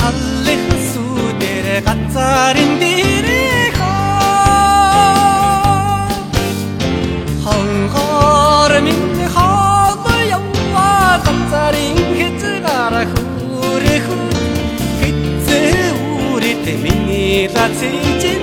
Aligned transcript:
халлих 0.00 0.64
сүдэрэ 0.90 1.76
гацарын 1.86 2.72
дээрээ 2.80 3.66
хаа 3.78 5.18
хонгоор 7.44 8.72
минь 8.86 9.18
хаалт 9.34 10.06
яваа 10.38 11.10
гацарын 11.26 11.98
хэцгара 12.18 13.02
хүрэх 13.12 14.06
хэцээ 15.00 15.86
үрэтэ 16.32 16.72
миний 16.84 17.42
лацэжээ 17.54 18.37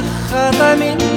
יחד 0.00 0.74
明 0.78 1.11